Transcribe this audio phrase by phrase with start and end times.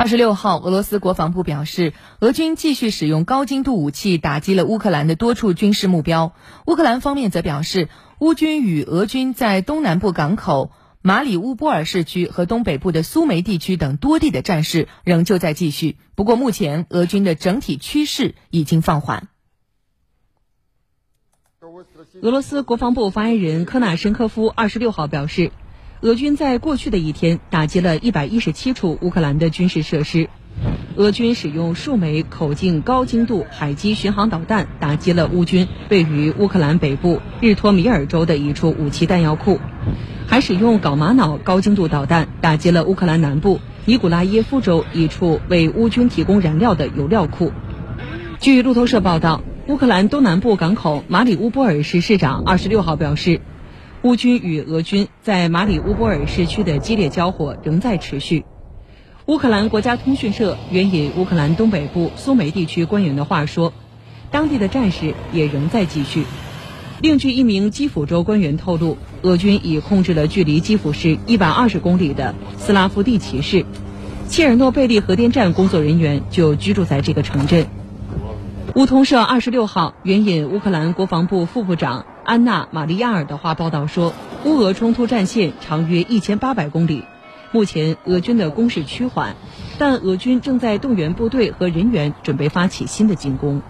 [0.00, 6.32] 二十六号，俄罗斯国防部表示，俄军继续使用高精度武器打击了乌克兰的多处军事目标。
[6.66, 15.98] 乌克兰方面则表示，乌军与俄军在东南部港口马里乌波尔市区和东北部的苏梅地区等多地的战事仍旧在继续。
[16.14, 19.28] 不过，目前俄军的整体趋势已经放缓。
[22.22, 25.52] 俄罗斯国防部发言人科纳申科夫二十六号表示。
[26.02, 30.30] 俄军在过去的一天打击了一百一十七处乌克兰的军事设施。
[30.96, 39.60] 俄军使用数枚口径高精度海基巡航导弹打击了乌军位于乌克兰北部日托米尔州的一处武器弹药库，
[40.26, 47.52] 还使用镐玛瑙高精度导弹打击了乌克兰南部尼古拉耶夫州一处为乌军提供燃料的油料库。
[48.38, 53.42] 据路透社报道，乌克兰东南部港口马里乌波尔市市长二十六号表示。
[54.02, 58.46] 乌军与俄军在马里乌波尔市区的激烈交火仍在持续。
[59.26, 63.74] 乌克兰国家通讯社援引乌克兰东北部苏梅地区官员的话说，
[64.30, 66.24] 当地的战事也仍在继续。
[67.02, 73.66] 另据一名基辅州官员透露，俄军已控制了距离基辅市一百二十公里的斯拉夫蒂奇市，
[74.28, 77.66] 切尔诺贝利核电站工作人员就居住在这个城镇。
[78.76, 82.06] 乌通社二十六号援引乌克兰国防部副部长。
[82.30, 84.14] 安娜·玛利亚尔的话报道说，
[84.44, 87.02] 乌俄冲突战线长约一千八百公里，
[87.50, 89.34] 目前俄军的攻势趋缓，
[89.80, 93.62] 但俄军正在动员部队和人员，准备发起新的进攻。